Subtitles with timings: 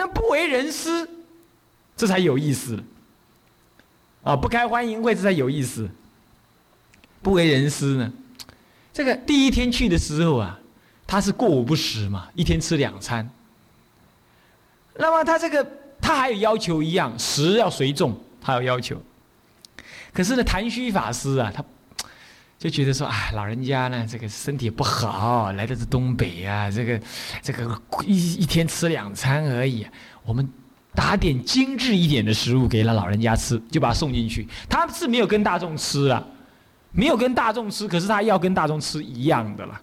[0.00, 1.06] 那不为人师，
[1.94, 2.82] 这才有意思
[4.22, 4.34] 啊！
[4.34, 5.86] 不开欢迎会，这才有意思。
[7.20, 8.10] 不为人师呢，
[8.94, 10.58] 这个第一天去的时候啊，
[11.06, 13.28] 他是过午不食嘛，一天吃两餐。
[14.94, 18.98] 那么他这个他还有要求一样，食要随众，他有要求。
[20.14, 21.62] 可是呢，谭虚法师啊，他
[22.60, 27.00] 就觉得说，啊，老人家呢，这个身体不好，来的是东北啊，这个
[27.42, 29.84] 这个一一天吃两餐而已，
[30.22, 30.48] 我们
[30.94, 34.46] 打点精致一点的食物给了老人家吃，就把他送进去。
[34.68, 36.22] 他是没有跟大众吃啊。
[36.92, 39.80] 没有跟大众吃，可是他要跟大众吃一样的了，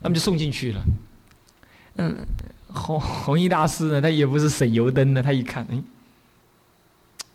[0.00, 0.82] 那么就送进去了。
[1.98, 2.26] 嗯，
[2.66, 5.80] 弘弘一大师呢，他也不是省油灯的，他一看，哎，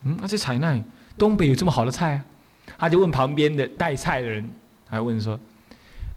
[0.04, 0.78] 嗯，那这采纳
[1.18, 2.26] 东北有这么好的菜啊？
[2.78, 4.50] 他就问旁边的带菜的人，
[4.88, 5.40] 还问说，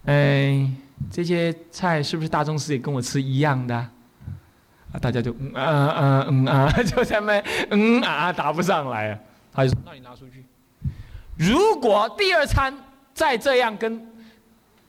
[0.06, 0.68] 哎，
[1.10, 3.74] 这些菜是不是大宗师也跟我吃一样的？
[3.74, 9.18] 啊，大家就嗯啊嗯嗯啊， 就在那嗯啊答不上来啊，
[9.52, 10.44] 他就说，那你拿出去。
[11.36, 12.74] 如果第二餐
[13.12, 14.06] 再这样跟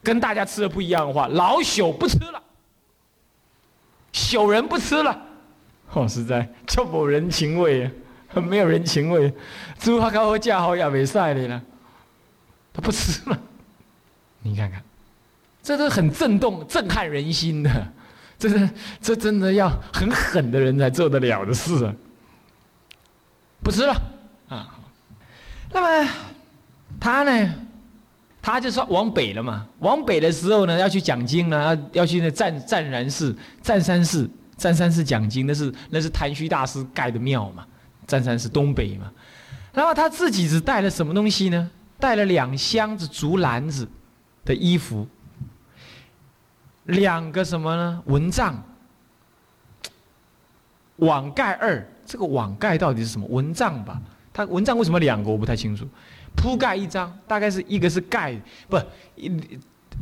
[0.01, 2.41] 跟大家吃的不一样的话，老朽不吃了，
[4.13, 5.21] 朽人不吃了，
[5.91, 7.91] 哦，实在就没人情味啊，
[8.29, 9.33] 很没有人情味。
[9.79, 11.61] 猪还高价好也没赛的呢，
[12.71, 13.37] 他不吃了。
[14.41, 14.81] 你看看，
[15.61, 17.87] 这都很震动、震撼人心的，
[18.37, 18.69] 这是
[19.01, 21.93] 这真的要很狠的人才做得了的事啊！
[23.61, 23.93] 不吃了
[24.47, 24.79] 啊，
[25.73, 26.09] 那么。
[26.99, 27.53] 他呢，
[28.41, 29.65] 他就说往北了嘛。
[29.77, 31.63] 往北的时候呢，要去讲经呢，
[31.93, 35.45] 要要去那湛湛然寺、湛山寺、湛山寺讲经。
[35.47, 37.65] 那是那是谭虚大师盖的庙嘛，
[38.09, 39.09] 湛山是东北嘛。
[39.71, 41.69] 然后他自己只带了什么东西呢？
[41.99, 43.87] 带了两箱子竹篮子
[44.43, 45.07] 的衣服，
[46.85, 48.01] 两个什么呢？
[48.05, 48.61] 蚊帐、
[50.97, 51.87] 网盖二。
[52.05, 53.27] 这个网盖到底是什么？
[53.29, 54.01] 蚊帐吧？
[54.33, 55.29] 他蚊帐为什么两个？
[55.29, 55.87] 我不太清楚。
[56.35, 58.35] 铺盖一张，大概是一个是盖，
[58.67, 58.79] 不，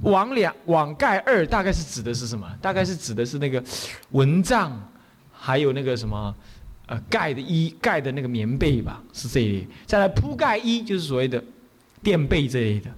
[0.04, 2.48] 网两网盖二，大概是指的是什么？
[2.62, 3.62] 大概是指的是那个
[4.12, 4.72] 蚊帐，
[5.34, 6.34] 还有那个什么，
[6.88, 9.68] 呃，盖的衣盖的那个棉被吧，是这类。
[9.86, 11.44] 再来铺盖衣，就是所谓的
[12.02, 12.90] 垫被这类的。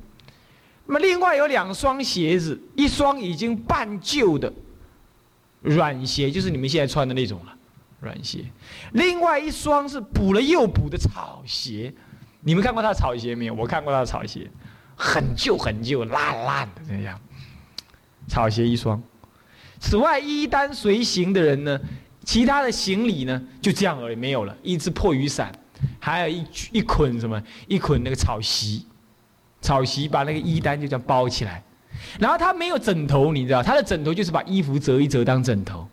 [0.85, 4.51] 那么另外有两双鞋子，一双已经半旧的
[5.61, 7.55] 软鞋，就是你们现在穿的那种了，
[7.99, 8.41] 软鞋；
[8.93, 11.93] 另外一双是补了又补的草鞋。
[12.41, 13.53] 你们看过他的草鞋没有？
[13.53, 14.49] 我看过他的草鞋，
[14.95, 17.19] 很旧很旧，烂烂的这样。
[18.27, 19.01] 草鞋一双。
[19.79, 21.79] 此外，衣单随行的人呢，
[22.29, 24.55] 其他的行李呢，就这样而已，没有了。
[24.61, 25.51] 一只破雨伞，
[25.97, 27.41] 还有一一捆什么？
[27.67, 28.85] 一捆那个草席，
[29.61, 31.63] 草席把那个衣单就这样包起来。
[32.19, 35.87] 然后他没有枕头，你知道，他的枕头就是把衣服折一折当枕头，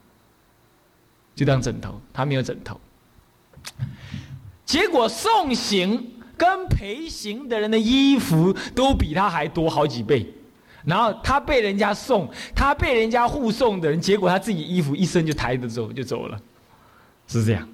[1.34, 1.98] 就当枕头。
[2.12, 2.78] 他没有枕头。
[4.66, 6.12] 结果送行。
[6.38, 10.34] 跟陪行的人的衣服都比他还多好几倍，
[10.86, 16.40] 然后他被人家送，他被人家护送的人，结果他自己衣服一身就抬着走就走了，
[17.26, 17.68] 是这样。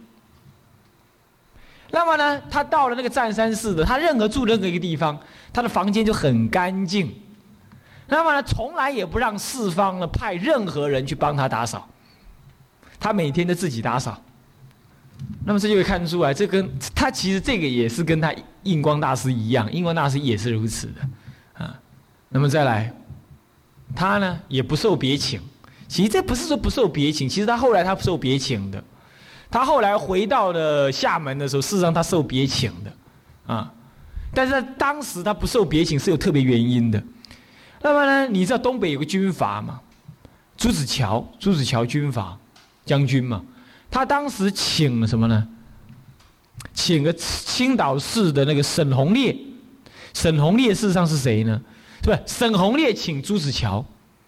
[1.91, 5.21] 那么呢，他到了那个湛山寺的，他任何住任何一个地方，
[5.53, 7.15] 他的房间就很干净。
[8.09, 11.87] 那么呢，从来也不让四方呢派任何人去帮他打扫，
[12.99, 14.19] 他每天都自己打扫。
[15.45, 21.79] 那么这就会看出来，这跟他其实这个也是跟他印光大师一样，印光大师也是如此的，啊。
[22.35, 22.91] 那么再来，
[23.95, 25.41] 他呢也不受别请。
[25.89, 28.83] 其实这不是说不受别请，其实他后来他不受别请的。
[29.51, 32.93] 他后来回到了厦门的时候，事实上他受别请的，
[33.55, 33.71] 啊。
[34.33, 37.03] 但是当时他不受别请是有特别原因的。
[37.83, 39.81] 那么呢，你知道东北有个军阀嘛？
[40.57, 42.39] 朱子乔，朱子乔军阀
[42.87, 43.45] 将军嘛。
[43.91, 45.47] 他当时请了什么呢？
[46.73, 49.37] 请个青岛市的那个沈鸿烈，
[50.15, 51.61] 沈鸿烈事实上是谁呢？
[52.03, 53.85] 是不是沈鸿烈请朱子乔？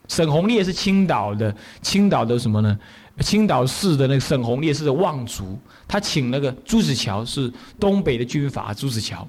[0.06, 2.78] 沈鸿烈是青岛的，青岛的什么呢？
[3.20, 9.26] 青岛市的那个沈鸿烈是望族，他请那个朱子乔是东北的军阀朱子乔。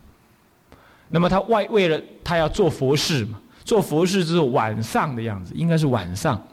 [1.10, 6.46] 那么他外为了他要做佛事嘛，做佛事之后晚上的样子，应该是晚上。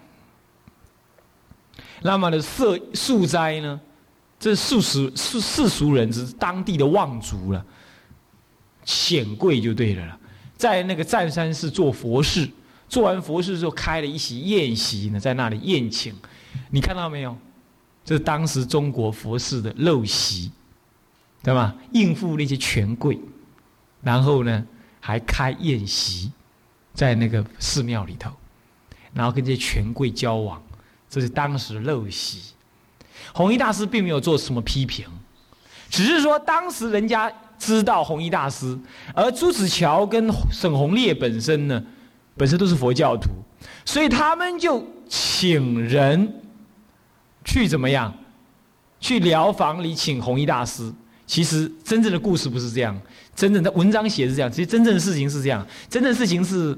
[2.02, 3.80] 那么呢色素斋呢？
[4.38, 7.64] 这世俗世世俗人是当地的望族了，
[8.84, 10.18] 显贵就对了了。
[10.62, 12.48] 在那个湛山寺做佛事，
[12.88, 16.14] 做完佛事之后开了一席宴席呢，在那里宴请。
[16.70, 17.36] 你看到没有？
[18.04, 20.52] 这是当时中国佛事的陋习，
[21.42, 21.74] 对吧？
[21.90, 23.18] 应付那些权贵，
[24.02, 24.64] 然后呢
[25.00, 26.30] 还开宴席，
[26.94, 28.30] 在那个寺庙里头，
[29.12, 30.62] 然后跟这些权贵交往。
[31.10, 32.52] 这是当时陋习，
[33.34, 35.06] 弘一大师并没有做什么批评，
[35.90, 37.32] 只是说当时人家
[37.62, 38.76] 知道弘一大师，
[39.14, 41.80] 而朱子乔跟沈鸿烈本身呢，
[42.36, 43.30] 本身都是佛教徒，
[43.84, 46.42] 所以他们就请人
[47.44, 48.12] 去怎么样，
[48.98, 50.92] 去疗房里请弘一大师。
[51.24, 53.00] 其实真正的故事不是这样，
[53.36, 56.76] 真正的文章写是这样，其实真正的事情是这样，真正的事情是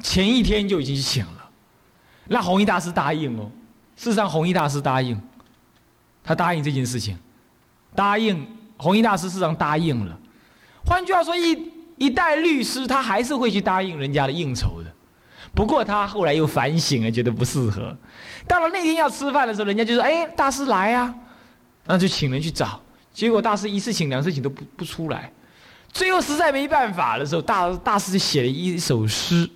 [0.00, 1.50] 前一天就已经请了，
[2.28, 3.50] 那弘一大师答应哦。
[3.96, 5.18] 事实上，弘一大师答应，
[6.22, 7.16] 他答应这件事情，
[7.94, 8.46] 答应
[8.76, 10.18] 弘一大师事实上答应了。
[10.84, 14.92] 换句话说，一一代律师他还是会去答应人家的应酬的。
[15.54, 17.96] 不过他后来又反省了，觉得不适合。
[18.46, 21.14] 到了那天要吃饭的时候，人家就说：“哎，大师来啊！”
[21.86, 22.80] 那就请人去找。
[23.12, 25.32] 结果大师一次请、两次请都不不出来。
[25.90, 29.48] 最后实在没办法的时候，大大师就写了一首诗。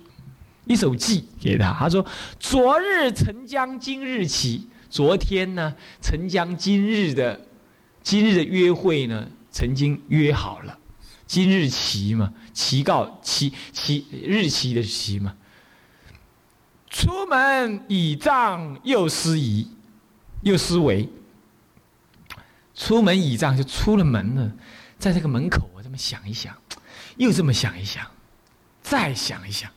[0.65, 2.05] 一首寄给他，他说
[2.39, 7.39] ：“昨日曾将今日起，昨天呢曾将今日的
[8.03, 10.77] 今日的约会呢曾经约好了，
[11.25, 15.35] 今日期嘛，期告期期日期的期嘛。
[16.89, 19.67] 出门倚杖又思疑，
[20.41, 21.07] 又思维。
[22.75, 24.51] 出门倚杖就出了门了，
[24.97, 26.55] 在这个门口我这么想一想，
[27.17, 28.05] 又这么想一想，
[28.81, 29.71] 再想一想。”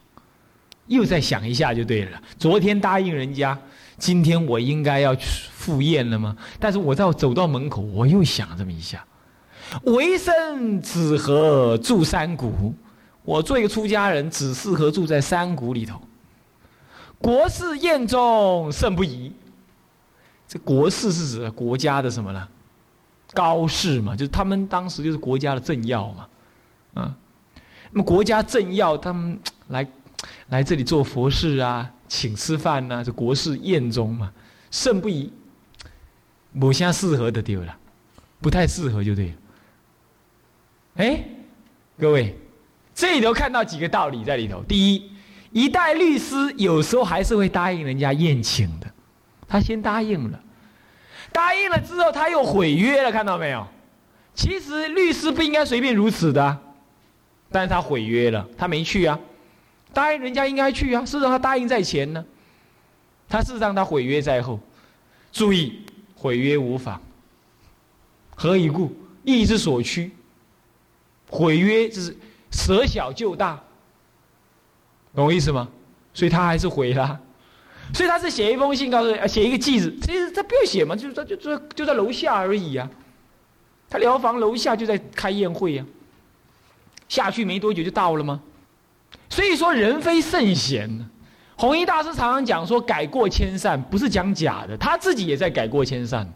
[0.87, 2.21] 又再想一下就对了。
[2.37, 3.59] 昨天答应人家，
[3.97, 6.35] 今天我应该要去赴宴了吗？
[6.59, 9.05] 但是我在走到门口，我又想这么一下：
[9.83, 12.73] 为生只合住山谷，
[13.23, 16.01] 我做一个出家人，只适合住在山谷里头。
[17.17, 19.31] 国事宴中甚不宜。
[20.47, 22.47] 这国事是指国家的什么呢？
[23.33, 26.27] 高士嘛，就是他们当时就是国家的政要嘛，
[26.93, 27.15] 啊，
[27.91, 29.87] 那么国家政要他们来。
[30.49, 34.31] 来这里做佛事啊，请吃饭呢，这国事宴中嘛，
[34.71, 35.31] 甚不宜。
[36.51, 37.77] 某些适合的丢了，
[38.39, 39.33] 不太适合就对了。
[40.95, 41.21] 哎，
[41.99, 42.33] 各位，
[42.93, 44.63] 这里头看到几个道理在里头。
[44.63, 45.11] 第一，
[45.51, 48.87] 一代律师有时候还是会答应人家宴请的，
[49.47, 50.39] 他先答应了，
[51.33, 53.67] 答应了之后他又毁约了，看到没有？
[54.33, 56.57] 其实律师不应该随便如此的，
[57.51, 59.19] 但是他毁约了，他没去啊。
[59.95, 62.23] 答应人家应该去啊，事实上他答应在前呢，
[63.29, 64.59] 他事实上他毁约在后。
[65.31, 65.81] 注意，
[66.15, 67.01] 毁约无妨。
[68.35, 68.93] 何以故？
[69.23, 70.11] 意之所趋。
[71.29, 72.15] 毁约就是
[72.51, 73.61] 舍小就大，
[75.15, 75.67] 懂我意思吗？
[76.13, 77.19] 所以他还是毁了。
[77.93, 82.89] 所以他是写一封信告诉，写一个记子，其实他不用写嘛，就是他就就就在楼下而已啊。
[83.89, 85.85] 他疗房楼下就在开宴会呀，
[87.07, 88.41] 下去没多久就到了吗？
[89.29, 91.09] 所以说，人非圣贤。
[91.57, 96.27] 弘一大师常常讲说，改过迁善不是讲假的，他自己也在改过迁善，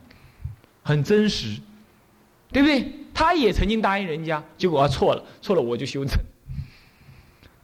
[0.82, 1.60] 很真实，
[2.52, 2.92] 对不对？
[3.14, 6.18] 他也曾经答应人家，结果他错了，错了我就修正。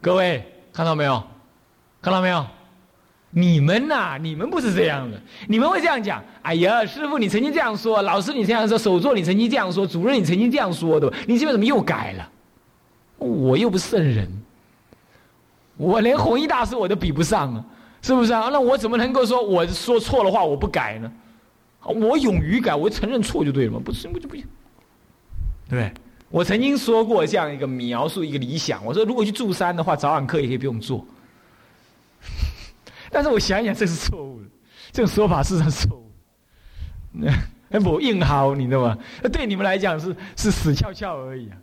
[0.02, 1.24] 各位看到没有？
[2.02, 2.46] 看到没有？
[3.30, 5.18] 你们呐，你们不是这样的，
[5.48, 12.30] 你们会这样讲：哎呀，师傅你曾经这样说，老师你这样说，首座你曾经这样说，主任你曾经这样说的，你这边怎么又改了？
[13.18, 14.30] 我又不是圣人。
[15.78, 17.66] 我连弘一大师我都比不上啊，
[18.02, 18.50] 是不是啊？
[18.52, 21.12] 那我怎么能够说我说错的话我不改呢？
[21.82, 24.46] 我勇于改，我承认错就对了嘛，不是不就不行？
[25.70, 25.92] 对
[26.30, 31.06] 我曾经说过这样一个描述，一个理想，我说如果去住山的话，早晚课也可以不用做。
[33.12, 34.48] 但是我想想，这是错误的，
[34.92, 36.12] 这种说法是上错误。
[37.12, 38.98] 那 不硬薅，你知道吗？
[39.22, 41.58] 那对你们来讲是是死翘翘而已啊，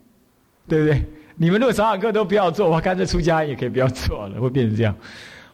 [0.69, 1.05] 对不对？
[1.37, 4.95] 你们如果早晚课都不要做，我干脆出家也可以不要做了，会变成这样。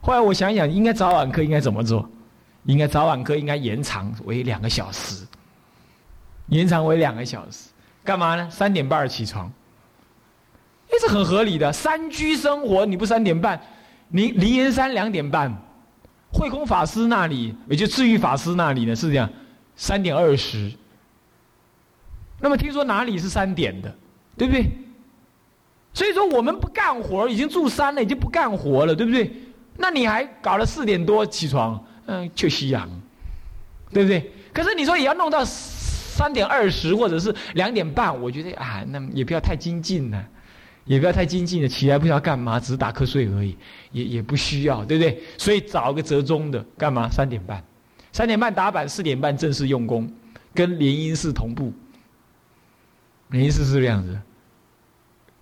[0.00, 2.08] 后来我想想，应该早晚课应该怎么做？
[2.64, 5.26] 应该早晚课应该延长为两个小时，
[6.48, 7.70] 延长为两个小时，
[8.04, 8.48] 干嘛呢？
[8.50, 9.50] 三点半起床，
[10.90, 11.72] 哎，这很合理的。
[11.72, 13.58] 山居生活，你不三点半，
[14.08, 15.56] 你灵岩山两点半，
[16.30, 19.30] 慧空法师那里，也就智玉法师那里呢，是这样，
[19.74, 20.70] 三点二十。
[22.40, 23.94] 那么听说哪里是三点的，
[24.36, 24.70] 对不对？
[25.98, 29.28] 所以说我们不干活，已经住山了，已经不干活了，对不对？
[29.76, 32.88] 那你还搞了四点多起床，嗯，去夕阳，
[33.90, 34.30] 对不对？
[34.52, 40.24] 可是你说也要弄到三点二十或者是两点半，我觉得啊，那也不要太精进了，
[40.84, 43.58] 也不要太精进了，起来不知道干嘛，只是打瞌睡而已，
[43.90, 45.20] 也也不需要，对不对？
[45.36, 47.08] 所以找个折中的，干嘛？
[47.10, 47.60] 三点半，
[48.12, 50.08] 三点半打板，四点半正式用功，
[50.54, 51.72] 跟联姻式同步。
[53.30, 54.16] 联姻式是这样子。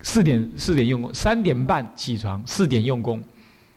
[0.01, 3.21] 四点四点用功，三点半起床，四点用功，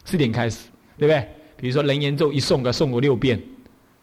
[0.05, 1.27] 四点开始，对不对？
[1.57, 3.41] 比如说《楞严咒》一诵个诵个六遍，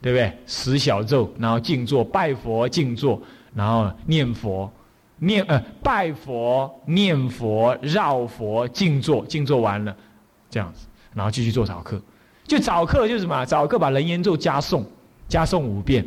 [0.01, 0.33] 对不对？
[0.47, 3.21] 十小咒，然后静坐拜佛，静坐，
[3.55, 4.71] 然后念佛，
[5.19, 9.97] 念呃拜佛念佛绕佛静坐，静坐完了，
[10.51, 12.01] 这样子，然后继续做早课。
[12.47, 13.45] 就早课就是什么？
[13.45, 14.85] 早课把人言咒加诵，
[15.29, 16.07] 加诵五遍，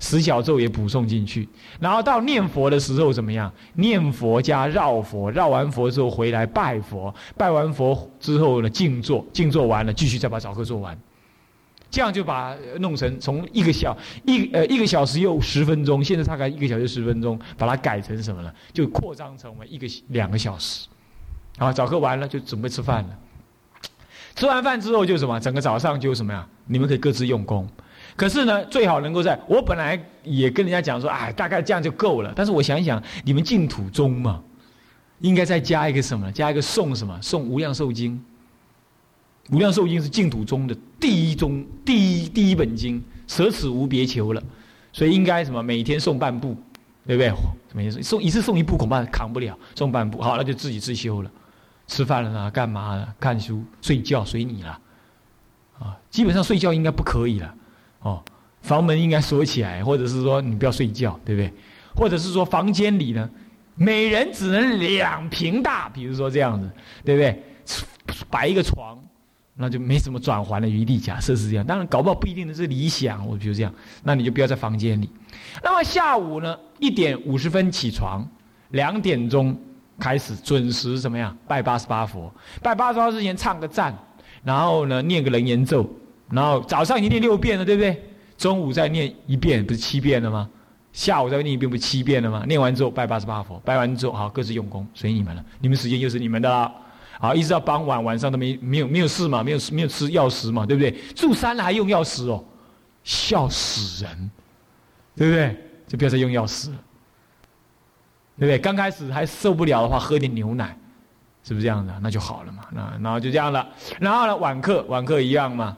[0.00, 1.48] 十小咒也补诵进去。
[1.80, 3.52] 然后到念佛的时候怎么样？
[3.74, 10.98] 念佛加绕佛，绕完佛之后回来拜佛，拜完佛之后呢静坐，静坐完了继续再把早课做完。
[11.90, 18.54] 这样就把弄成从一个小一呃一个小时又十分钟，现在大概一个小时十分钟，把它改成什么了？
[18.74, 20.86] 就扩张成为一个两个小时。
[21.56, 23.18] 好，早课完了就准备吃饭了。
[24.36, 25.40] 吃完饭之后就什么？
[25.40, 26.46] 整个早上就什么呀？
[26.66, 27.66] 你们可以各自用功。
[28.16, 32.32] 可是呢，最好能够在我本来也跟人家讲说，哎，大概这样就够了。
[32.34, 34.42] 但是我想一想，你们净土宗嘛，
[35.20, 36.30] 应该再加一个什么？
[36.32, 37.18] 加一个诵什么？
[37.22, 38.20] 诵无量寿经。
[39.50, 44.42] 无量寿经是净土宗的第一宗、第一第一本经，舍此无别求了。
[44.92, 45.62] 所以应该什么？
[45.62, 46.56] 每天诵半部，
[47.06, 47.32] 对不对？
[47.72, 51.30] 每天诵一次诵一部恐怕扛不了，诵半部好，那就自己自修了。
[51.86, 52.50] 吃饭了呢？
[52.50, 53.14] 干嘛了？
[53.18, 54.78] 看书、睡觉随你了。
[55.78, 57.54] 啊，基本上睡觉应该不可以了。
[58.08, 58.22] 哦，
[58.62, 61.52] 房门应该锁起来，或者是说你不要睡觉，对不对？
[61.94, 63.28] 或者是说房间里呢，
[63.74, 66.70] 每人只能两平大，比如说这样子，
[67.04, 67.42] 对不对？
[68.30, 68.98] 摆一个床，
[69.54, 70.98] 那就没什么转还的余地。
[70.98, 73.26] 假设是这样，当然搞不好不一定的是理想。
[73.26, 73.72] 我比如这样，
[74.02, 75.10] 那你就不要在房间里。
[75.62, 78.28] 那么下午呢，一点五十分起床，
[78.70, 79.56] 两点钟。
[80.00, 81.36] 开始准时怎么样？
[81.48, 83.92] 拜八十八佛，拜八十八之前唱个赞，
[84.44, 85.84] 然后呢念个人言咒，
[86.30, 88.02] 然后早上已经念六遍了，对不对？
[88.36, 90.48] 中午再念一遍，不是七遍了吗？
[90.92, 92.44] 下午再念一遍，不是七遍了吗？
[92.46, 95.44] 念完之后拜八十八佛，拜完之后好各自用功，随你们了。
[95.60, 96.72] 你们时间又是你们的啦。
[97.20, 100.92] 好，一直到傍晚，晚上都没没有没有事嘛，没有没有吃药食嘛，对不对？
[101.14, 102.44] 住山了还用药食哦，
[103.02, 104.30] 笑死人，
[105.16, 105.56] 对不对？
[105.88, 106.76] 就不要再用药食了。
[108.38, 108.58] 对不对？
[108.58, 110.78] 刚开始还受不了的话，喝点牛奶，
[111.42, 111.92] 是不是这样的？
[112.00, 112.62] 那就好了嘛。
[112.70, 113.66] 那然后就这样了。
[113.98, 115.76] 然后呢，晚课晚课一样嘛。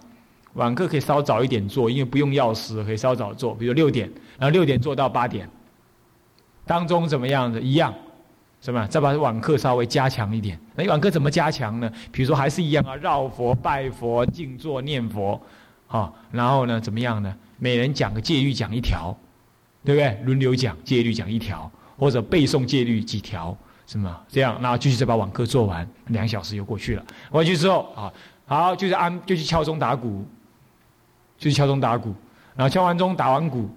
[0.54, 3.54] 晚课可以稍早一点做，因为不用药师，可以稍早做。
[3.54, 5.48] 比如六点，然后六点做到八点。
[6.66, 7.60] 当中怎么样的？
[7.60, 7.94] 一样，
[8.60, 8.86] 是吧？
[8.86, 10.58] 再把晚课稍微加强一点。
[10.74, 11.90] 那晚课怎么加强呢？
[12.12, 15.40] 比如说还是一样啊，绕佛、拜佛、静坐、念佛，
[15.88, 17.34] 啊，然后呢怎么样呢？
[17.58, 19.16] 每人讲个戒律，讲一条，
[19.84, 20.18] 对不对？
[20.24, 21.70] 轮流讲戒律，讲一条。
[21.98, 23.54] 或者背诵戒律几条，
[23.86, 24.22] 是吗？
[24.26, 27.04] 这样，然后继续再把网课做完，两小时又过去了。
[27.30, 28.10] 回去之后啊，
[28.46, 30.24] 好，就是安，就去敲钟打鼓，
[31.40, 32.14] 就去敲钟打鼓，
[32.54, 33.68] 然后敲完钟打完鼓，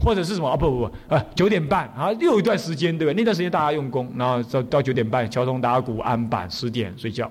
[0.00, 0.50] 或者是什么？
[0.50, 3.14] 啊不不不，呃，九点半啊，又有一段时间，对吧？
[3.16, 7.30] 那段时间大家用功，然后到到九点半敲钟打鼓安板，十点睡觉，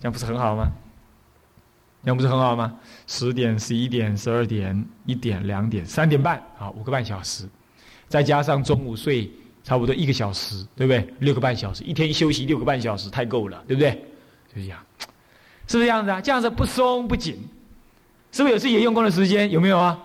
[0.00, 0.68] 这样不是很好吗？
[2.04, 2.72] 这样不是很好吗？
[3.06, 7.48] 十点、十一点、十二点、一点、两点、三点半，好，五个半小时。
[8.06, 9.28] 再加上中午睡
[9.64, 11.14] 差不多一个小时，对不对？
[11.18, 13.90] 六个半小时，一天休息六个半小时，太够了，对不对？
[14.54, 14.78] 就这样，
[15.66, 16.20] 是不是这样子啊？
[16.20, 17.36] 这样子不松不紧，
[18.34, 19.48] 是不是有自己用功的时间？
[19.48, 19.96] 有没有啊？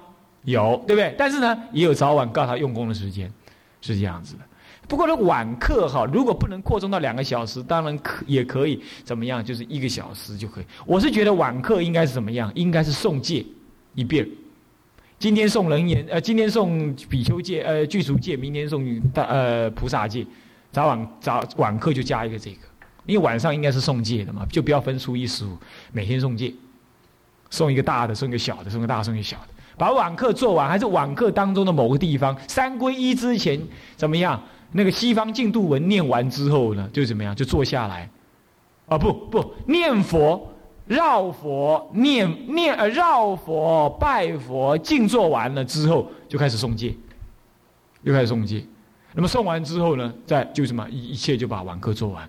[0.44, 1.16] 有，对不对？
[1.18, 3.28] 但是呢，也有早晚告他用功的时间，
[3.82, 4.42] 是这样子的。
[4.88, 9.44] 不过呢，晚课哈，如果不能扩充到两个小时，当然可也可以怎么样？
[9.44, 10.66] 就是一个小时就可以。
[10.86, 12.52] 我是觉得晚课应该是怎么样？
[12.54, 13.44] 应该是送戒
[13.96, 14.30] 一遍。
[15.18, 20.24] 今天送人言，呃，今天送比丘戒，呃，具足戒，明天送大呃菩萨戒，
[20.72, 22.60] 早晚早晚课就加一个这个，
[23.08, 25.58] 因为晚上应该是送戒的嘛，就不要分初一十五，
[25.92, 26.54] 每天送戒，
[27.50, 33.60] 送一个大的，送一个小的，送个大，送一个小的，把晚课做完，还是晚课当中的某个地方，三归一之前
[33.96, 34.42] 怎么样？
[34.72, 37.36] 那个西方净土文念完之后呢，就怎么样？
[37.36, 38.10] 就坐下来，
[38.88, 40.48] 啊不不，念佛。
[40.90, 46.96] 绕佛念念呃绕佛拜佛静坐完了之后，就开始诵戒，
[48.02, 48.66] 又开始诵戒。
[49.14, 52.28] 那么诵完之后呢，再就什么一一切就把晚课做完，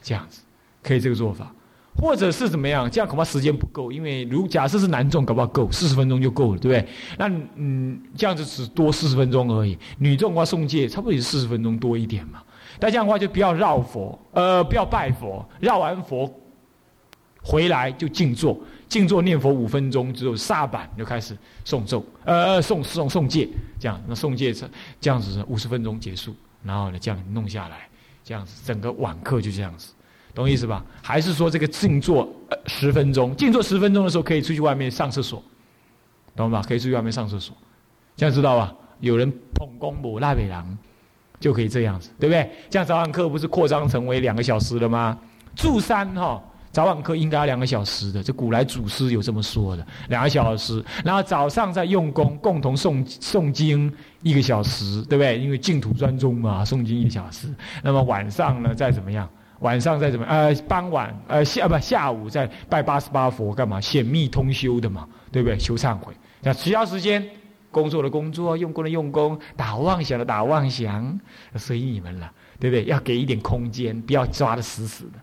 [0.00, 0.40] 这样子
[0.82, 1.54] 可以这个做法，
[1.96, 2.90] 或者是怎么样？
[2.90, 6.88] 这样恐怕时间不够，因为如假设是男众，搞不好够四十分钟就够了，对不对？
[7.18, 9.78] 那嗯，这样子只多四十分钟而已。
[9.98, 12.42] 女众的话诵戒差不多也是四十分钟多一点嘛。
[12.78, 16.32] 但这样的话就不要绕佛，呃，不要拜佛，绕完佛。
[17.42, 24.68] 回来就静坐，静坐念佛五分钟之后，刹板就开始诵咒，呃，诵诵诵戒，这样那诵戒这
[25.00, 27.88] 这样子五十分钟结束，然后呢这样弄下来，
[28.22, 29.94] 这样子整个晚课就这样子，
[30.34, 30.84] 懂意思吧？
[31.02, 32.28] 还是说这个静坐
[32.66, 35.42] 十分钟，静坐十分钟的时候可以出去外面上厕所，
[36.36, 36.62] 懂吧？
[36.66, 37.56] 可以出去外面上厕所，
[38.16, 38.74] 这样知道吧？
[39.00, 40.76] 有人捧公母那北郎，
[41.38, 42.50] 就可以这样子，对不对？
[42.68, 45.18] 这样早晚课不是扩张成为两个小时了吗？
[45.56, 46.42] 住山哈。
[46.72, 50.80] 早晚课应该要两个小时的，这古来祖师有这么说的，两个小时。
[51.04, 55.36] 然后早上在用功，共同诵诵经一个小时，对不对？
[55.40, 57.48] 因为净土专宗嘛，诵经一个小时。
[57.82, 59.28] 那么晚上呢，再怎么样？
[59.60, 63.80] 晚上再怎么呃，傍晚呃下不下午再拜八十八佛干嘛？
[63.80, 65.56] 显密通修的嘛，对不对？
[65.56, 66.12] 求忏悔。
[66.42, 67.24] 那其他时间，
[67.70, 71.20] 工作的工作，用功的用功，打妄想的打妄想，
[71.56, 72.84] 随你们了，对不对？
[72.84, 75.18] 要给一点空间，不要抓的死死的。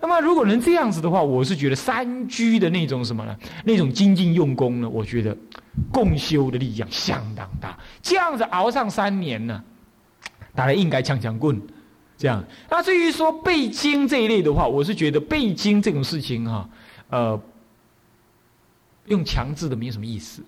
[0.00, 3.36] 那么，如果能这样子的话，我是觉得三居的那种什么呢？
[3.64, 4.88] 那种精进用功呢？
[4.88, 5.36] 我觉得
[5.92, 7.78] 共修的力量相当大。
[8.02, 9.62] 这样子熬上三年呢，
[10.54, 11.60] 大家应该呛呛棍。
[12.20, 12.44] 这样。
[12.68, 16.68] 那至于说背经这一类的话，我是觉得背经这种事情哈，
[17.08, 17.40] 呃，
[19.06, 20.44] 用强制的没有什么意思。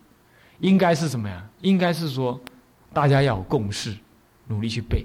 [0.61, 1.43] 应该是什么呀？
[1.63, 2.39] 应该是说
[2.93, 3.97] 大家要有共识，
[4.49, 5.05] 努力去背。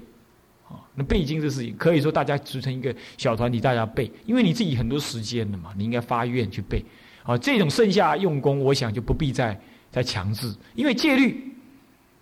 [0.68, 6.84] 啊，那背经这事情，可以说大家组成一个小团体，大家背，因为你自己很多时间的嘛，你应该发愿去背。
[7.22, 9.58] 啊，这种剩下用功，我想就不必再
[9.90, 11.50] 再强制，因为戒律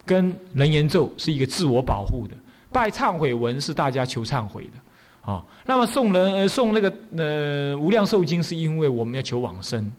[0.04, 2.36] 跟人言咒是一个自我保护的，
[2.76, 5.32] 拜忏悔文是大家求忏悔的。
[5.32, 9.90] 啊，那么送人呃送那个呃无量寿经，是因为我们要求往生，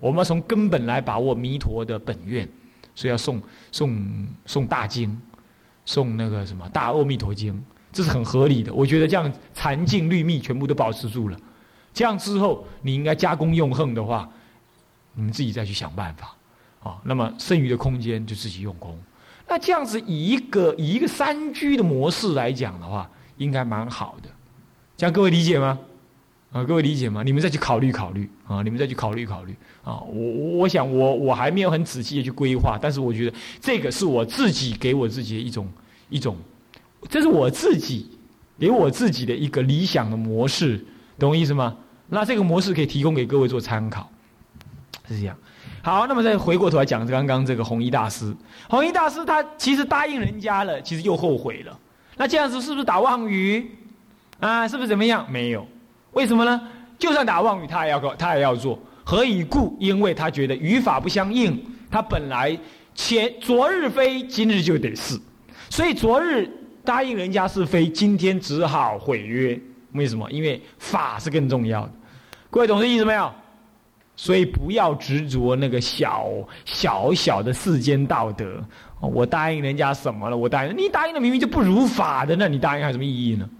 [0.00, 2.48] 我们要从根本来把握弥陀的本愿，
[2.94, 5.20] 所以要送送送大经，
[5.84, 7.62] 送那个什么大阿弥陀经。
[7.92, 11.38] 这是很合理的，我觉得这样禅净律密全部都保持住了，
[11.92, 14.26] 这样之后你应该加工用恨的话，
[15.14, 16.34] 你们自己再去想办法，
[16.82, 18.98] 啊，那么剩余的空间就自己用功。
[19.52, 23.06] 那这样子以一个以一个三居的模式来讲的话，
[23.36, 24.28] 应该蛮好的，
[24.96, 25.78] 这样各位理解吗？
[26.52, 27.22] 啊，各位理解吗？
[27.22, 30.00] 你们再去考虑考虑啊，你们再去考虑考虑啊。
[30.08, 35.68] 我我想我我还没有很仔细的去规划，但是我觉得这个是我自己给我自己的一种
[36.08, 36.34] 一种。
[37.10, 38.08] 这是我自己
[38.58, 40.82] 给我自己的一个理想的模式，
[41.18, 41.76] 懂我意思吗？
[42.08, 44.10] 那这个模式可以提供给各位做参考，
[45.06, 45.36] 是这样。
[45.82, 48.34] 好，那么再回过头来讲刚刚这个弘一大师，
[48.68, 51.78] 弘一大师他其实答应人家了，其实又后悔了。
[52.16, 53.68] 那这样子是不是打妄语
[54.38, 54.66] 啊？
[54.68, 55.26] 是不是怎么样？
[55.30, 55.66] 没有，
[56.12, 56.60] 为什么呢？
[56.98, 58.78] 就算打妄语，他也要他也要做。
[59.04, 59.76] 何以故？
[59.80, 62.56] 因为他觉得语法不相应，他本来
[62.94, 65.18] 前昨日非，今日就得是，
[65.68, 66.48] 所以昨日。
[66.84, 69.56] 答应人家是非，今天只好毁约。
[69.92, 70.28] 为什么？
[70.32, 71.92] 因为法是更重要的。
[72.50, 73.32] 各位懂这意思没有？
[74.22, 76.30] 所以不要执着那个小
[76.64, 78.62] 小小的世间道德。
[79.00, 80.36] 我答应人家什么了？
[80.36, 83.50] 我答应你答应的明明就不如法的，那你答应还有什么意义呢？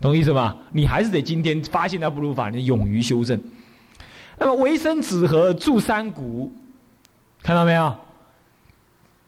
[0.00, 0.56] 懂意思吗？
[0.72, 3.40] 你还是得今天发现它不如法，你勇于修正。
[4.36, 6.52] 那么为生子和住山谷，
[7.40, 7.96] 看到没有？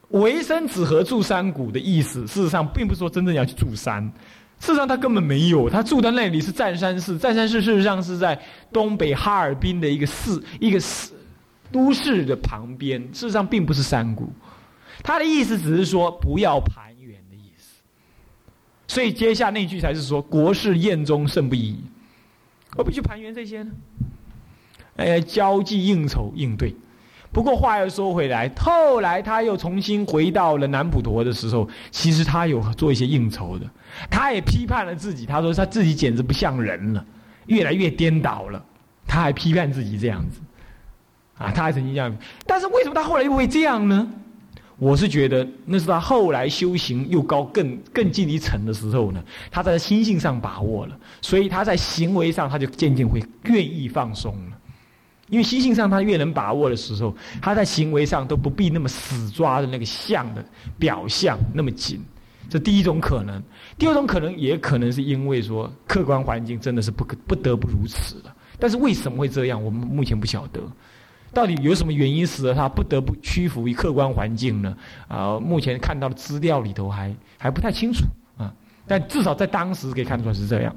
[0.08, 4.12] 为生子和住山谷的意思，事实上并不是说真正要去住山，
[4.60, 8.40] 事实上他根本没有，他住的那里是占山市，占山市事实上是在
[8.72, 11.12] 东北哈尔滨的一个市，一个市
[11.70, 14.30] 都市的旁边，事实上并不是山谷。
[15.02, 17.80] 他的意思只是说不要盘圆的意思，
[18.88, 21.78] 所以接下那句才是说国事宴中胜不已，
[22.70, 23.70] 何必去盘圆这些呢？
[24.96, 26.74] 哎，交际应酬应对。
[27.32, 33.66] 不过话又说回来，后来他又重新回到了南普陀的时候，其实他有做一些应酬的，
[34.10, 37.04] 他也批判了自己，他说他自己简直不像人了，
[37.46, 38.64] 越来越颠倒了，
[39.06, 40.40] 他还批判自己这样子，
[41.36, 44.08] 啊，他还曾经这样，但是为什么他后来又会这样呢？
[44.78, 54.57] 我是觉得那是他后来修行又高更更进一层的时候呢，他在心性上把握了，所以他在行为上他就渐渐会愿意放松了。
[55.28, 60.44] 因为心性上他越能把握的时候，他在行为上都不必那么死抓的那个相的
[60.78, 62.02] 表象那么紧，
[62.48, 63.42] 这第一种可能。
[63.76, 68.34] 第二种可能也可能是因为说客观环境真的是不可不得不如此了。
[68.58, 70.60] 但是为什么会这样，我们目前不晓得，
[71.32, 74.76] 到底有什么原因使得他不得不屈服于客观环境呢？
[75.06, 78.04] 啊，目前看到的资料里头还还不太清楚
[78.36, 78.52] 啊，
[78.86, 80.74] 但至少在当时可以看出来是这样。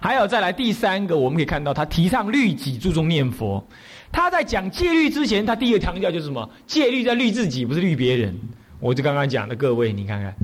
[0.00, 3.66] 还有再来第三个，我们可以看到他提倡律己，注重念佛。
[4.10, 6.48] 他在讲戒律之前，他第一个强调就是什么？
[6.66, 8.34] 戒律在律自己，不是律别人。
[8.80, 10.34] 我就刚刚讲的，各位你看看，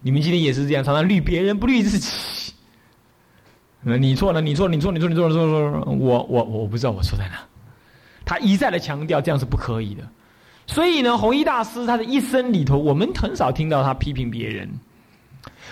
[0.00, 2.52] 你们今天也是这样，常常律别人，不律自己。
[3.82, 7.40] 那你错了，你错了，你错，你错，你错了，错了，我我我不知道我错在哪。
[8.24, 10.02] 他一再的强调，这样是不可以的。
[10.66, 14.68] 所以呢，弘一大师他的一生里头，我们很少听到他批评别人。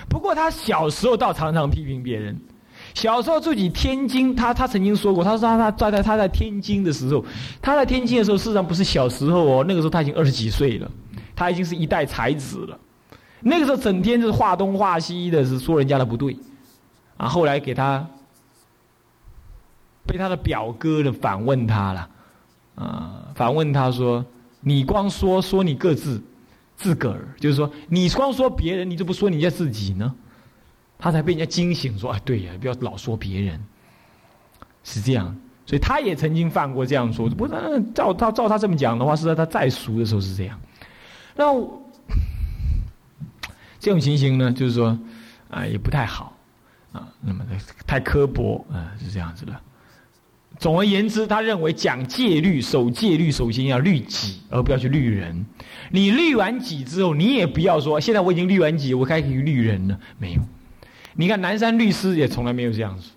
[0.09, 2.41] 不过他小时候倒常常批评别人。
[2.99, 7.25] 小时候自己天津，他他曾经说过，他说他他在他在天津的时候，
[7.63, 10.91] 他在天津的时候，事实上不是小时候哦，那个时候他已经二十几岁了，
[11.37, 12.77] 他已经是一代才子了。
[13.41, 16.37] 那个时候整天就是画东画西的，是说人家的不对，
[17.17, 18.05] 啊，后来给他
[20.05, 22.09] 被他的表哥的反问他了，
[22.75, 24.27] 啊，反问他说
[24.61, 26.21] ：“你光说说你各自
[26.77, 30.13] 自个儿，就是说你光说别人，你怎么不说人家自己呢？”
[30.99, 33.61] 他才被人家惊醒，说：“哎，对呀，不要老说别人，
[34.83, 37.29] 是这样。”所以他也曾经犯过这样说。
[37.29, 40.59] 不，那照他照他这么讲的话，是在他再熟的时候是这样。
[41.37, 41.45] 那
[43.79, 44.99] 这种情形呢，就是说
[45.51, 46.35] 啊，也不太好
[46.91, 47.07] 啊。
[47.21, 47.45] 那么
[47.87, 49.53] 太刻薄啊，是这样子的。
[50.59, 55.47] 总而言之，他认为讲戒律、守戒律，首先要律己，而不要去律人。
[55.91, 60.01] 你律完己之后，你也不要说现在我已经律完己，我开始律人了。
[60.19, 60.43] 没有。
[61.19, 63.11] 你看南山律师也从来没有这样子，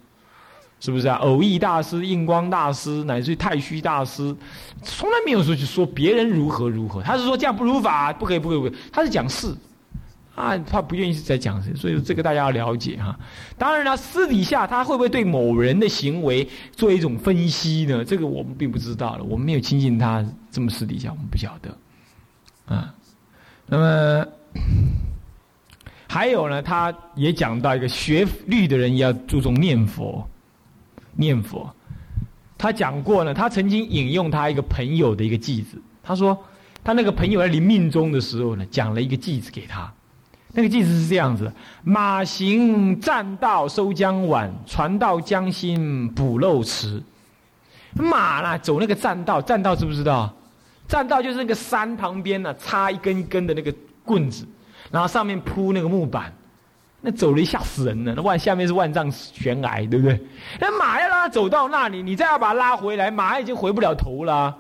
[0.80, 1.18] 是不是啊？
[1.18, 4.36] 偶益大师、印光大师，乃至于太虚大师，
[4.82, 7.04] 从来没有说去说别人如何如何。
[7.04, 8.80] 他是说这样不如法，不可以，不可以，不可以。
[8.92, 9.56] 他是讲事。
[10.34, 13.16] 啊，他不愿意再讲，所以这个大家要了解哈。
[13.58, 18.04] 当然了，私底下他会不会对某人的行为做一种分析呢？
[18.04, 21.78] 这个我们并不知道了，我们没有亲近他，这么私底下我们不晓得。
[22.74, 22.96] 啊，
[23.68, 24.26] 那么
[26.22, 30.24] 还有呢，他也讲到一个学律的人要注重念佛，
[31.16, 31.68] 念佛。
[32.60, 36.38] 他讲过呢，他曾经引用他一个朋友的一个句子，他说
[36.84, 39.92] 他那个朋友在临命终的时候呢，讲了一个句子给他。
[40.54, 41.52] 那个句子是这样子：
[41.84, 47.02] 马行栈道收江晚，船到江心补漏池。
[47.96, 50.32] 马呢走那个栈道，栈道知不知道？
[50.88, 53.74] 栈道就是那个山旁边呢，插一根一根的那个
[54.06, 54.46] 棍子，
[54.92, 56.34] 然后上面铺那个木板，
[57.00, 58.14] 那走了吓死人了。
[58.16, 60.20] 那万下面是万丈悬崖，对不对？
[60.60, 64.56] 那马要让它走到那里，你再要把它拉回来，马已经回不了头了，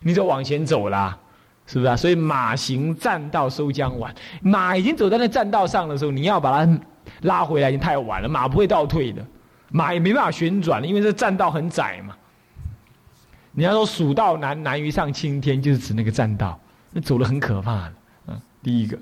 [0.00, 1.18] 你就往前走了。
[1.64, 1.96] 是不是啊？
[1.96, 6.80] 所以马行栈道收江晚，马已经走在那栈道上的时候，你要把它
[7.20, 8.28] 拉回来，已经太晚了。
[8.28, 9.24] 马不会倒退的，
[9.70, 12.16] 马也没办法旋转因为这栈道很窄嘛。
[13.52, 16.58] 你要说蜀道难难于上青天，就是指那个栈道，
[16.90, 17.92] 那走的很可怕的。
[18.26, 18.98] 嗯，第一个。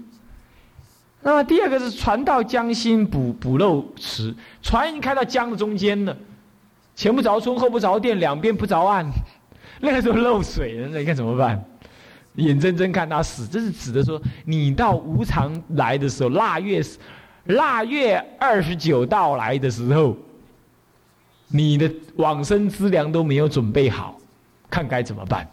[1.22, 6.16] 那么第二个是船到江心补补漏池，船已经开到江的中间了，
[6.94, 9.06] 前不着村后不着店，两边不着岸，
[9.80, 11.62] 那个时候漏水了，那你看怎么办？
[12.36, 16.82] 眼睁睁看他死，这是指的说，你到无常来的时候，腊月，
[17.44, 20.16] 腊月二十九到来的时候，
[21.48, 24.16] 你的往生资粮都没有准备好，
[24.70, 25.46] 看该怎么办？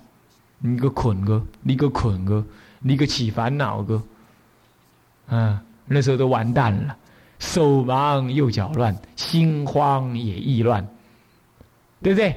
[0.59, 2.45] 你个捆个，你个捆个，
[2.79, 4.01] 你个起烦恼个，
[5.27, 6.95] 啊，那时候都完蛋了，
[7.39, 10.85] 手忙又脚乱，心慌也意乱，
[12.01, 12.35] 对不对？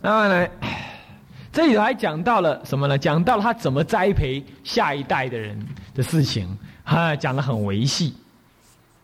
[0.00, 0.48] 那么呢？
[1.52, 2.96] 这里头还讲到了什么呢？
[2.98, 5.58] 讲到了他怎么栽培下一代的人
[5.94, 6.48] 的事情，
[6.82, 8.14] 哈，讲的很维系，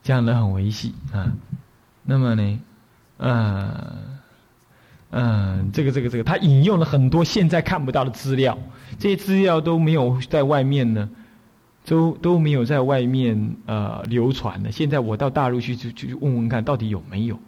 [0.03, 1.31] 讲的很维系啊。
[2.03, 2.61] 那么呢，
[3.19, 4.19] 嗯
[5.11, 8.59] 嗯，这个这个这个，他引用了很多现在看不到的资料，
[8.99, 11.09] 这些资料都没有在外面呢，
[11.89, 14.71] 都都没有在外面呃流传的。
[14.71, 17.41] 现在我到大陆去去去问问看，到底有没有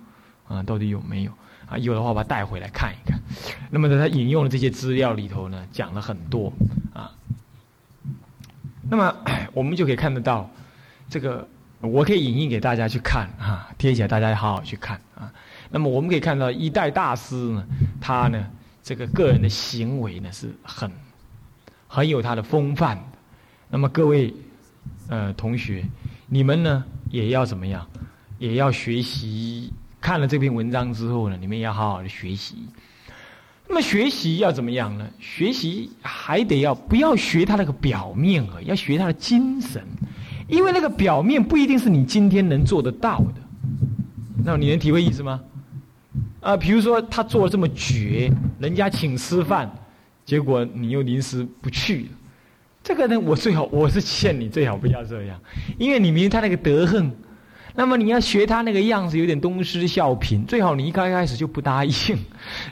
[0.49, 0.63] 啊？
[0.63, 1.33] 到底有没有？
[1.69, 3.21] 啊，有的话把它带回来看一看。
[3.71, 6.51] 那么在，他引用的这些资料里头呢，讲了很多
[6.95, 7.13] 啊。
[8.89, 9.15] 那么
[9.53, 10.51] 我们就可以看得到，
[11.09, 11.47] 这个
[11.81, 15.31] 我可以引印给大家去看啊，贴起来大家好好去看啊。
[15.69, 17.67] 那么我们可以看到一代大师呢，
[18.01, 18.47] 他呢
[18.83, 20.91] 这个个人的行为呢是很
[21.87, 22.99] 很有他的风范。
[23.71, 24.35] 那么各位
[25.09, 25.85] 呃同学，
[26.29, 27.87] 你们呢也要怎么样？
[28.39, 29.73] 也要学习。
[30.01, 32.57] 看了这篇文章之后呢，你们也要好好的学习。
[33.69, 35.07] 那么学习要怎么样呢？
[35.21, 39.85] 学习还得要不要学他那个表面啊，要学他的精神，
[40.49, 43.35] 因为那个表面不一定是你今天能做得到的。
[44.43, 45.41] 那你能体会意思吗？
[46.41, 49.71] 啊，比如说他做的这么绝，人家请吃饭，
[50.25, 52.09] 结果你又临时不去，
[52.91, 55.41] 这个呢，我最好我是劝你最好不要这样，
[55.79, 57.15] 因为你明他那个德行。
[57.73, 61.93] 那么你要学他那个样子，有点东施效颦，最好你一刚开始就不答应，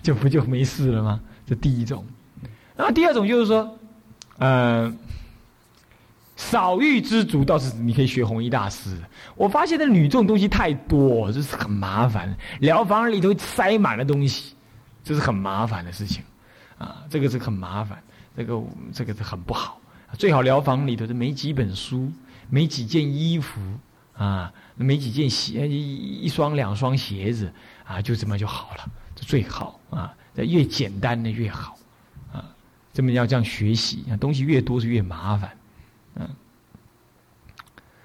[0.03, 1.21] 就不就没事了吗？
[1.47, 2.05] 这第一种。
[2.77, 3.79] 然后第二种就是说，
[4.39, 4.93] 呃，
[6.35, 8.99] 少欲知足倒是你可以学弘一大师。
[9.37, 12.37] 我发现那女这种东西太多，这是很麻烦。
[12.59, 14.57] 疗房里头塞满了东西，
[15.05, 16.25] 这是很麻烦的事情，
[16.77, 18.03] 啊，这个是很麻烦，
[18.37, 18.61] 这个
[18.93, 19.78] 这个是很不好。
[20.19, 22.13] 最好疗房里头的没几本书，
[22.51, 23.59] 没几件衣服。
[24.19, 27.53] 啊，没几件鞋，一一双两双鞋子
[27.85, 31.79] 啊，就这么就好了，这最好啊，越简单的越好
[32.33, 32.45] 啊，
[32.93, 35.51] 这么要这样学习，东西越多是越麻烦，
[36.17, 36.29] 嗯。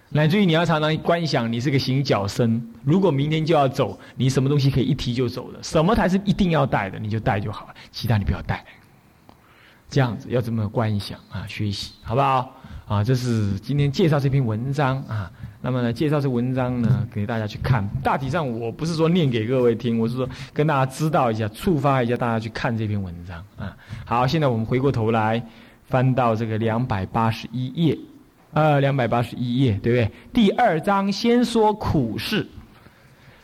[0.10, 2.64] 乃至于你要常常观想，你是个行脚僧。
[2.84, 5.64] 如果明天就要走，你什么东西可以一提就走的？
[5.64, 7.00] 什么才是一定要带的？
[7.00, 8.64] 你就带就好了，其他你不要带。
[9.94, 12.52] 这样子要这么观想啊，学习好不好？
[12.88, 15.32] 啊，这是今天介绍这篇文章啊。
[15.62, 17.88] 那么呢，介绍这文章呢，给大家去看。
[18.04, 23.78] 大体上我不是说念给各位听，我是说跟大家知道一下，触发一下大家去看这篇文章啊。
[24.04, 25.40] 好，现在我们回过头来
[25.86, 27.96] 翻到这个两百八十一页。
[28.54, 30.12] 呃，两百八十一页，对不对？
[30.34, 32.48] 第二章先说苦事，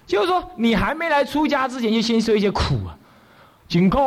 [0.07, 2.97] 就是说你还没来出家之前，就先说一些苦啊，
[3.67, 3.97] 真苦，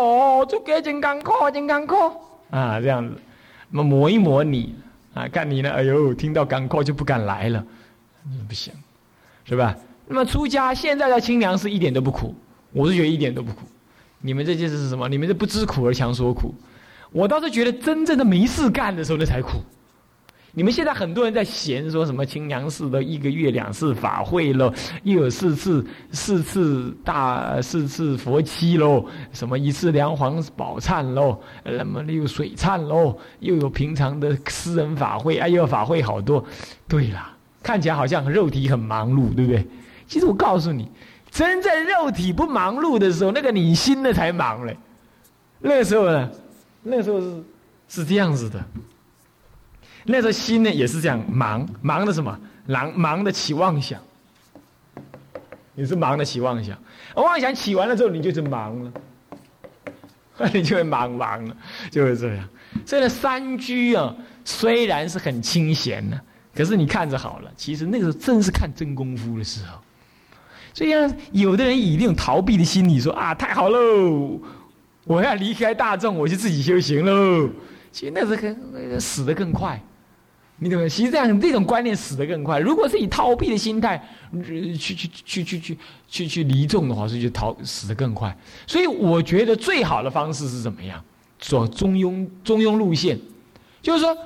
[0.49, 1.97] 出家真艰苦，真艰苦
[2.53, 3.17] 啊，这样子，
[3.71, 4.75] 那么磨一磨你
[5.15, 7.65] 啊，看你呢，哎呦，听到赶快就不敢来了，
[8.47, 8.73] 不行，
[9.45, 9.75] 是吧？
[10.07, 12.35] 那么出家现在的清凉寺一点都不苦，
[12.73, 13.67] 我是觉得一点都不苦。
[14.21, 15.09] 你们这就是什么？
[15.09, 16.55] 你们这不知苦而强说苦，
[17.11, 19.63] 我倒是觉得真正的没事干的时候那才苦。
[20.55, 24.71] 你们现在很多人在嫌说什么清凉寺的一个月两次法会喽，
[25.03, 36.45] 又有四次四次大四次佛七喽，什么一次梁皇宝忏喽，那么又有水忏喽，又有平常的私人法会，哎呦法会好多。
[36.87, 39.67] 对啦，看起来好像肉体很忙碌，对不对？
[40.07, 40.87] 其实我告诉你，
[41.31, 44.77] 真正肉体不忙碌的时候，那个你心的才忙嘞。
[45.61, 46.31] 那时候呢，
[46.83, 47.45] 那时候是
[47.89, 48.63] 是这样子的。
[50.05, 52.39] 那时候心呢也是这样忙，忙的什么？
[52.67, 54.01] 忙忙的起妄想，
[55.75, 56.79] 你是忙的起妄想，
[57.17, 58.93] 妄想起完了之后，你就是忙了，
[60.55, 61.57] 你就会忙忙了，
[61.91, 62.49] 就是这样。
[62.87, 66.21] 所以呢，三居啊，虽然是很清闲呢，
[66.55, 69.79] 可是你看着好了，其实那个时候正是看真功夫的时候。
[70.73, 74.41] 所以呢，有的人以那种逃避的心理说啊，太好喽，
[75.05, 77.51] 我要离开大众，我就自己修行喽。
[77.91, 79.83] 其实那是更死的更快。
[80.63, 82.61] 你怎么其实这样这种观念死得更快。
[82.61, 84.01] 如果是以逃避的心态
[84.47, 88.37] 去去去去去去去离众的话是就逃死得更快？
[88.67, 91.03] 所以我觉得最好的方式是怎么样？
[91.41, 93.19] 走中庸中庸路线。
[93.83, 94.17] 就是说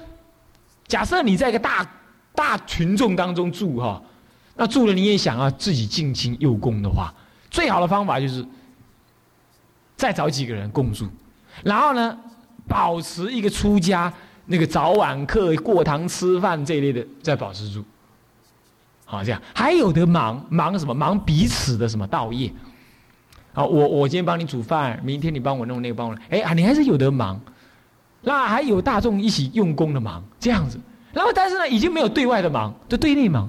[0.87, 1.91] 假设你在一个大
[2.35, 4.03] 大群众当中住哈
[4.57, 7.15] 那住了你也想要自己静心用功的话
[7.51, 8.45] 最好的方法就是
[9.97, 11.09] 再找几个人共住。
[11.65, 12.19] 然后呢
[12.69, 14.13] 保持一个出家
[14.47, 17.85] 那个早晚课、过堂吃饭这一类的，在保持住。
[19.05, 20.95] 好，这样还有的忙忙什么？
[20.95, 22.51] 忙彼此的什么道业？
[23.53, 26.17] 好，我我今天帮你煮饭，明天你帮我弄那个，帮我。
[26.29, 27.41] 哎啊，你还是有的忙。
[28.23, 30.81] 那还有大众一起用功的忙，这样子。
[31.13, 33.49] 然后，但是呢，已经没有对外的忙，就对内忙。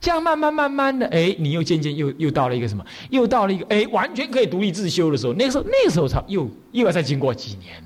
[0.00, 2.84] 这样慢慢慢慢的，哎，你又渐渐又又到了一个什么？
[3.10, 5.32] 又到了一个哎，完全可以独立自修的时候。
[5.34, 7.82] 那个时候，那个时候才又又要再经过几年。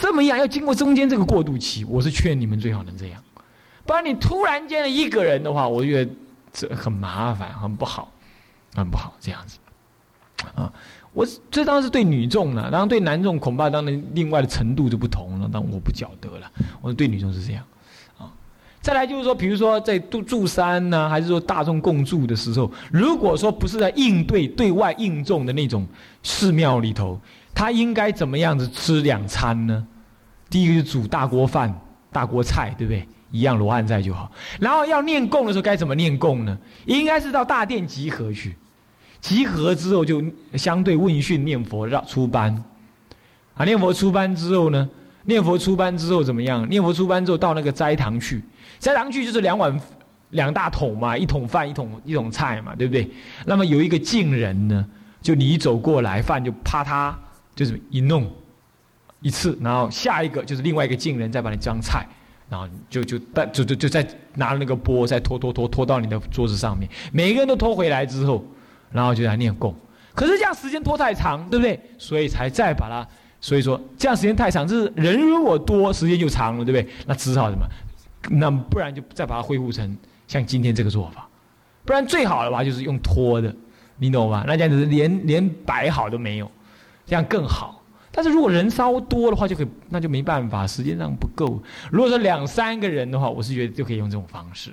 [0.00, 3.22] 这么样要经过中间这个过渡期，我是劝你们最好能这样，
[3.84, 6.10] 不然你突然间的一个人的话，我觉得
[6.54, 8.10] 这很麻烦，很不好，
[8.74, 9.58] 很不好这样子。
[10.54, 10.72] 啊，
[11.12, 16.50] 我这当然是对女众了，然后对男众恐怕当然另外的程度就不同了，但我不晓得了。
[16.80, 17.62] 我对女众是这样，
[18.16, 18.32] 啊，
[18.80, 25.86] 再来就是说，比如说在住住山呢，还是说大众共住的时候，如果说不是在应对对外应众的那种
[26.22, 27.20] 寺庙里头。
[27.54, 29.86] 他应该怎么样子吃两餐呢？
[30.48, 31.72] 第一个是煮大锅饭、
[32.10, 33.06] 大锅菜，对不对？
[33.30, 34.30] 一样罗汉菜就好。
[34.58, 36.58] 然后要念供的时候该怎么念供呢？
[36.86, 38.56] 应该是到大殿集合去，
[39.20, 40.20] 集合之后就
[40.54, 42.64] 相对问讯念佛绕出班。
[43.54, 44.88] 啊，念佛出班之后呢？
[45.24, 46.68] 念佛出班之后怎么样？
[46.68, 48.42] 念佛出班之后到那个斋堂去，
[48.78, 49.78] 斋堂去就是两碗
[50.30, 53.08] 两大桶嘛，一桶饭一桶一桶菜嘛，对不对？
[53.44, 54.84] 那么有一个敬人呢，
[55.22, 57.14] 就你走过来，饭就啪嗒。
[57.54, 58.30] 就是一弄
[59.20, 62.06] 一次，然后下一个就是另外一个进人再把你装菜，
[62.48, 68.44] 然后就就带就就就再拿那个钵再拖拖拖拖到你的桌子上面，每个人都拖回来之后，
[68.90, 69.74] 然后就来念供。
[70.14, 71.78] 可是这样时间拖太长，对不对？
[71.98, 73.06] 所以才再把它，
[73.40, 76.92] 所以说这样时间太长，就是人如果多，时间就长了，对不对？
[77.06, 77.66] 那只好什么？
[78.30, 81.28] 那不然就再把它恢复成像今天这个做法，
[81.84, 83.54] 不然最好的话就是用拖的，
[83.98, 84.44] 你懂吗？
[84.46, 86.50] 那这样子连连摆好都没有。
[87.10, 91.60] 这样更好，但是如果人稍多的话，就可以，那就没办法，时间上不够。
[91.90, 94.72] 如果说两三个人的话，我是觉得就可以用这种方式。